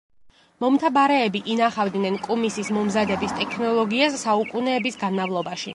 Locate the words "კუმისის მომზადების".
2.29-3.39